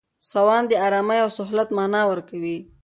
سوان 0.31 0.63
د 0.67 0.73
آرامۍ 0.87 1.19
او 1.23 1.29
سهولت 1.37 1.69
مانا 1.77 2.01
ورکوي. 2.07 2.57